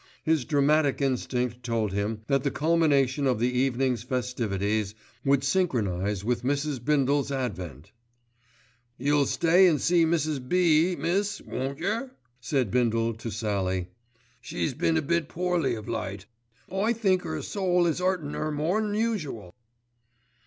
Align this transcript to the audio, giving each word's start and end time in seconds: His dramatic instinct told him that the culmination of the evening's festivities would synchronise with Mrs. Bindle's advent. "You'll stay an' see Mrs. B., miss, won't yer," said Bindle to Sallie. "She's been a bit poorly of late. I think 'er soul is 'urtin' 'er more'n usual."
His 0.23 0.45
dramatic 0.45 0.99
instinct 0.99 1.61
told 1.61 1.91
him 1.93 2.21
that 2.25 2.41
the 2.43 2.49
culmination 2.49 3.27
of 3.27 3.37
the 3.37 3.51
evening's 3.53 4.01
festivities 4.01 4.95
would 5.23 5.43
synchronise 5.43 6.25
with 6.25 6.41
Mrs. 6.41 6.83
Bindle's 6.83 7.31
advent. 7.31 7.91
"You'll 8.97 9.27
stay 9.27 9.67
an' 9.67 9.77
see 9.77 10.03
Mrs. 10.03 10.49
B., 10.49 10.95
miss, 10.95 11.39
won't 11.41 11.77
yer," 11.77 12.09
said 12.39 12.71
Bindle 12.71 13.13
to 13.13 13.29
Sallie. 13.29 13.89
"She's 14.39 14.73
been 14.73 14.97
a 14.97 15.03
bit 15.03 15.29
poorly 15.29 15.75
of 15.75 15.87
late. 15.87 16.25
I 16.71 16.93
think 16.93 17.23
'er 17.23 17.39
soul 17.43 17.85
is 17.85 18.01
'urtin' 18.01 18.33
'er 18.33 18.49
more'n 18.51 18.95
usual." 18.95 19.53